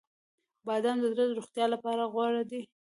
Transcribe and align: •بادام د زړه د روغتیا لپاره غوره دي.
•بادام 0.65 0.97
د 1.01 1.05
زړه 1.13 1.23
د 1.27 1.31
روغتیا 1.39 1.65
لپاره 1.73 2.03
غوره 2.13 2.43
دي. 2.51 2.61